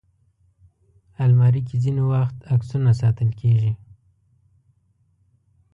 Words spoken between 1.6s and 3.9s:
کې ځینې وخت عکسونه ساتل کېږي